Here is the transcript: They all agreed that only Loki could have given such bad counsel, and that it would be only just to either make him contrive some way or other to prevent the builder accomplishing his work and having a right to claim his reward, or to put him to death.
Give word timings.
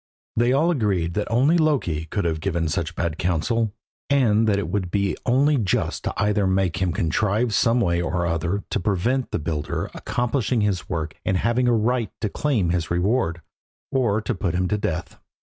They 0.35 0.51
all 0.51 0.71
agreed 0.71 1.13
that 1.13 1.29
only 1.29 1.59
Loki 1.59 2.05
could 2.05 2.25
have 2.25 2.39
given 2.41 2.67
such 2.67 2.95
bad 2.95 3.19
counsel, 3.19 3.71
and 4.09 4.47
that 4.47 4.57
it 4.57 4.67
would 4.67 4.89
be 4.89 5.15
only 5.27 5.57
just 5.57 6.03
to 6.05 6.13
either 6.17 6.47
make 6.47 6.77
him 6.81 6.91
contrive 6.91 7.53
some 7.53 7.79
way 7.79 8.01
or 8.01 8.25
other 8.25 8.63
to 8.71 8.79
prevent 8.79 9.29
the 9.29 9.37
builder 9.37 9.91
accomplishing 9.93 10.61
his 10.61 10.89
work 10.89 11.15
and 11.23 11.37
having 11.37 11.67
a 11.67 11.73
right 11.73 12.09
to 12.21 12.29
claim 12.29 12.71
his 12.71 12.89
reward, 12.89 13.41
or 13.91 14.21
to 14.21 14.33
put 14.33 14.55
him 14.55 14.67
to 14.69 14.77
death. 14.79 15.19